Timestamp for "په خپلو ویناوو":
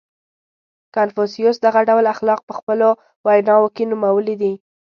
2.47-3.73